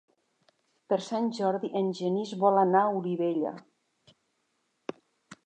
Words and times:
Per 0.93 0.97
Sant 1.07 1.27
Jordi 1.39 1.69
en 1.81 1.91
Genís 1.99 2.33
vol 2.45 2.59
anar 2.63 2.83
a 2.87 2.97
Olivella. 3.03 3.53